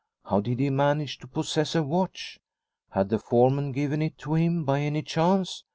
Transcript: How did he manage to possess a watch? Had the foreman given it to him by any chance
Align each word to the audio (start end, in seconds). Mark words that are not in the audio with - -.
How 0.25 0.39
did 0.41 0.59
he 0.59 0.71
manage 0.71 1.19
to 1.19 1.27
possess 1.27 1.75
a 1.75 1.83
watch? 1.83 2.39
Had 2.89 3.09
the 3.09 3.19
foreman 3.19 3.71
given 3.71 4.01
it 4.01 4.17
to 4.17 4.33
him 4.33 4.65
by 4.65 4.79
any 4.79 5.03
chance 5.03 5.63